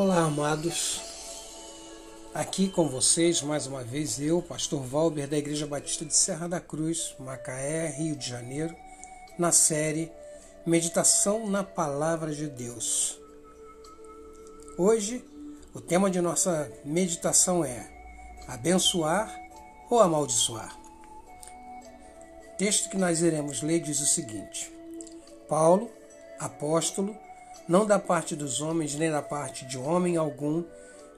[0.00, 1.00] Olá, amados.
[2.32, 6.60] Aqui com vocês, mais uma vez, eu, Pastor Valber, da Igreja Batista de Serra da
[6.60, 8.76] Cruz, Macaé, Rio de Janeiro,
[9.36, 10.12] na série
[10.64, 13.18] Meditação na Palavra de Deus.
[14.78, 15.24] Hoje,
[15.74, 17.90] o tema de nossa meditação é
[18.46, 19.36] Abençoar
[19.90, 20.78] ou Amaldiçoar?
[22.54, 24.72] O texto que nós iremos ler diz o seguinte:
[25.48, 25.90] Paulo,
[26.38, 27.16] apóstolo,
[27.66, 30.64] não da parte dos homens, nem da parte de homem algum,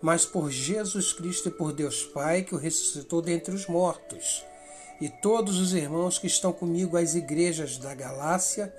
[0.00, 4.44] mas por Jesus Cristo e por Deus Pai, que o ressuscitou dentre os mortos.
[5.00, 8.74] E todos os irmãos que estão comigo às igrejas da Galácia,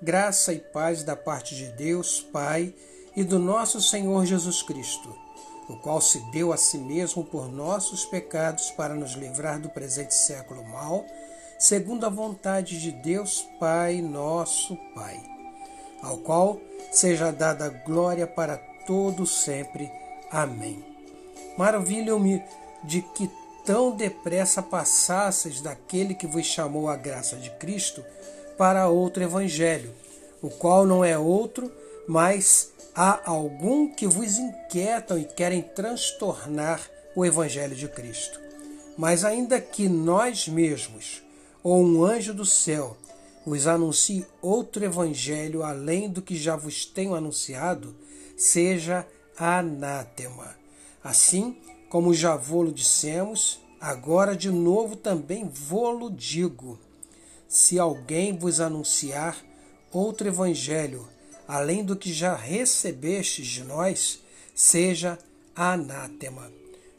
[0.00, 2.74] graça e paz da parte de Deus Pai
[3.14, 5.14] e do nosso Senhor Jesus Cristo,
[5.68, 10.14] o qual se deu a si mesmo por nossos pecados para nos livrar do presente
[10.14, 11.04] século mal,
[11.58, 15.39] segundo a vontade de Deus Pai, nosso Pai
[16.02, 18.56] ao qual seja dada glória para
[18.86, 19.90] todo sempre.
[20.30, 20.84] Amém.
[21.56, 22.42] Maravilho-me
[22.82, 23.30] de que
[23.64, 28.04] tão depressa passasseis daquele que vos chamou a graça de Cristo
[28.56, 29.94] para outro evangelho,
[30.42, 31.70] o qual não é outro,
[32.06, 36.80] mas há algum que vos inquietam e querem transtornar
[37.14, 38.40] o evangelho de Cristo.
[38.96, 41.22] Mas ainda que nós mesmos,
[41.62, 42.96] ou um anjo do céu,
[43.44, 47.94] vos anuncie outro evangelho além do que já vos tenho anunciado,
[48.36, 50.54] seja anátema.
[51.02, 51.56] Assim
[51.88, 56.78] como já vô-lo dissemos, agora de novo também vô-lo digo.
[57.48, 59.36] Se alguém vos anunciar
[59.90, 61.08] outro evangelho,
[61.48, 64.22] além do que já recebestes de nós,
[64.54, 65.18] seja
[65.56, 66.52] anátema.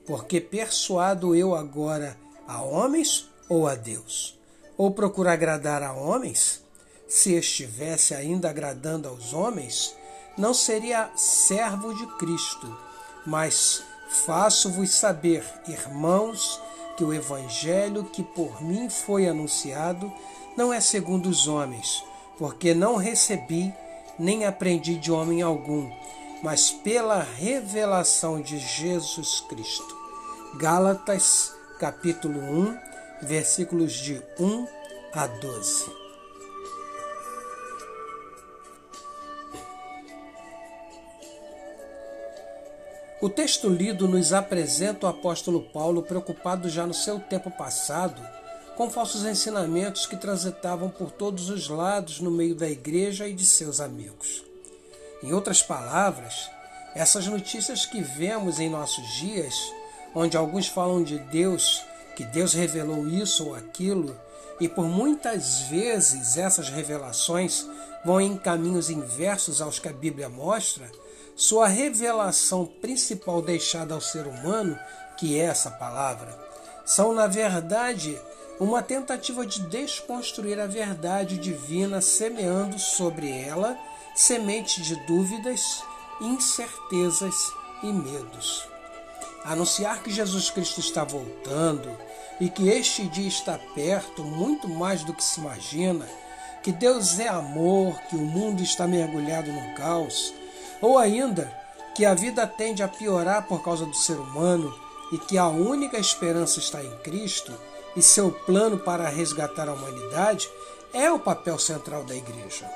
[0.06, 4.41] Porque persuado eu agora a homens ou a Deus?
[4.82, 6.64] Ou procura agradar a homens?
[7.08, 9.96] Se estivesse ainda agradando aos homens,
[10.36, 12.76] não seria servo de Cristo.
[13.24, 13.84] Mas
[14.26, 16.60] faço-vos saber, irmãos,
[16.98, 20.12] que o evangelho que por mim foi anunciado
[20.58, 22.04] não é segundo os homens,
[22.40, 23.72] porque não recebi
[24.18, 25.92] nem aprendi de homem algum,
[26.42, 29.96] mas pela revelação de Jesus Cristo.
[30.56, 32.91] Gálatas, capítulo 1,
[33.22, 34.68] versículos de 1
[35.14, 36.02] a 12.
[43.22, 48.20] O texto lido nos apresenta o apóstolo Paulo preocupado já no seu tempo passado
[48.76, 53.46] com falsos ensinamentos que transitavam por todos os lados no meio da igreja e de
[53.46, 54.44] seus amigos.
[55.22, 56.50] Em outras palavras,
[56.96, 59.72] essas notícias que vemos em nossos dias,
[60.16, 61.84] onde alguns falam de Deus
[62.16, 64.16] que Deus revelou isso ou aquilo,
[64.60, 67.66] e por muitas vezes essas revelações
[68.06, 70.90] vão em caminhos inversos aos que a Bíblia mostra,
[71.36, 74.78] sua revelação principal deixada ao ser humano,
[75.18, 76.38] que é essa palavra,
[76.86, 78.20] são, na verdade,
[78.60, 83.78] uma tentativa de desconstruir a verdade divina, semeando sobre ela
[84.14, 85.84] semente de dúvidas,
[86.20, 87.36] incertezas
[87.82, 88.68] e medos.
[89.44, 91.90] Anunciar que Jesus Cristo está voltando,
[92.42, 96.08] e que este dia está perto muito mais do que se imagina,
[96.64, 100.34] que Deus é amor, que o mundo está mergulhado no caos,
[100.82, 101.56] ou ainda
[101.94, 104.74] que a vida tende a piorar por causa do ser humano
[105.12, 107.54] e que a única esperança está em Cristo
[107.96, 110.50] e seu plano para resgatar a humanidade
[110.94, 112.68] é o papel central da igreja.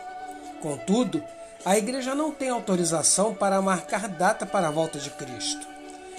[0.61, 1.23] Contudo,
[1.63, 5.74] a igreja não tem autorização para marcar data para a volta de Cristo.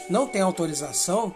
[0.09, 1.35] Não tem autorização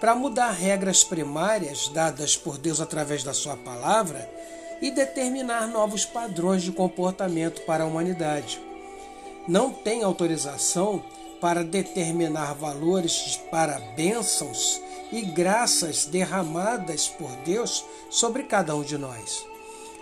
[0.00, 4.28] para mudar regras primárias dadas por Deus através da Sua palavra
[4.80, 8.60] e determinar novos padrões de comportamento para a humanidade.
[9.46, 11.02] Não tem autorização
[11.40, 19.44] para determinar valores para bênçãos e graças derramadas por Deus sobre cada um de nós.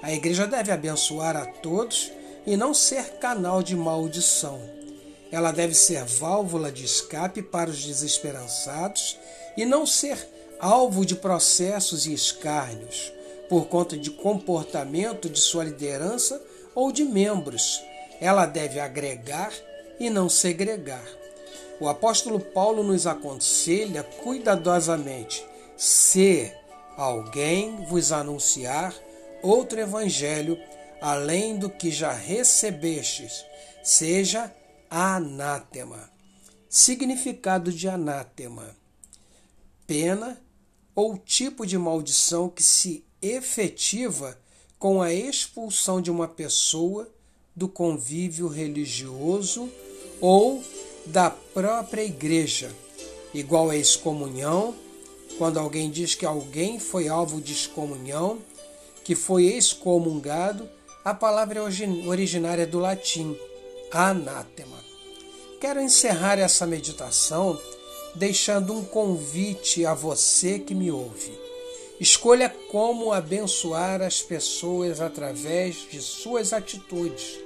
[0.03, 2.13] A igreja deve abençoar a todos
[2.47, 4.80] e não ser canal de maldição.
[5.31, 9.19] Ela deve ser válvula de escape para os desesperançados
[9.57, 10.19] e não ser
[10.59, 13.13] alvo de processos e escárnios
[13.49, 16.41] por conta de comportamento de sua liderança
[16.75, 17.83] ou de membros.
[18.21, 19.53] Ela deve agregar
[19.99, 21.05] e não segregar.
[21.81, 25.45] O apóstolo Paulo nos aconselha cuidadosamente:
[25.77, 26.53] se
[26.97, 28.95] alguém vos anunciar
[29.43, 30.59] outro evangelho
[31.01, 33.45] além do que já recebestes,
[33.83, 34.53] seja
[34.91, 36.11] anátema.
[36.69, 38.77] Significado de anátema:
[39.87, 40.41] pena
[40.95, 44.39] ou tipo de maldição que se efetiva
[44.79, 47.09] com a expulsão de uma pessoa
[47.55, 49.71] do convívio religioso
[50.21, 50.63] ou
[51.07, 52.71] da própria igreja,
[53.33, 54.75] igual a excomunhão,
[55.39, 58.39] quando alguém diz que alguém foi alvo de excomunhão,
[59.05, 60.69] que foi excomungado,
[61.05, 61.63] a palavra é
[62.07, 63.37] originária do latim,
[63.91, 64.80] anátema.
[65.61, 67.61] Quero encerrar essa meditação
[68.15, 71.39] deixando um convite a você que me ouve.
[72.01, 77.39] Escolha como abençoar as pessoas através de suas atitudes.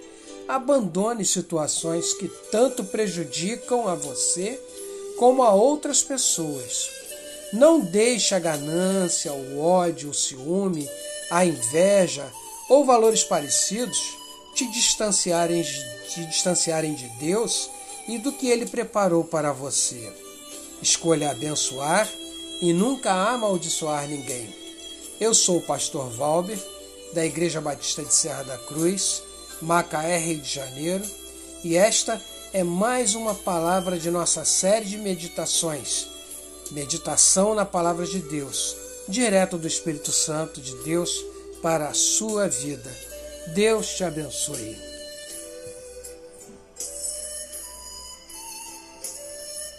[0.47, 4.61] Abandone situações que tanto prejudicam a você
[5.19, 6.89] como a outras pessoas.
[7.53, 10.89] Não deixe a ganância, o ódio, o ciúme,
[11.33, 12.31] a inveja
[12.69, 14.17] ou valores parecidos
[14.55, 15.65] te distanciarem,
[16.09, 17.69] te distanciarem de Deus
[18.09, 20.13] e do que Ele preparou para você.
[20.83, 22.09] Escolha abençoar
[22.61, 24.55] e nunca amaldiçoar ninguém.
[25.21, 26.59] Eu sou o pastor Valber,
[27.13, 29.23] da Igreja Batista de Serra da Cruz,
[29.63, 31.05] Macaé, Rio de Janeiro,
[31.63, 32.21] e esta
[32.53, 36.09] é mais uma palavra de nossa série de meditações.
[36.71, 38.77] Meditação na palavra de Deus,
[39.09, 41.25] direto do Espírito Santo de Deus
[41.63, 42.91] para a sua vida.
[43.55, 44.94] Deus te abençoe.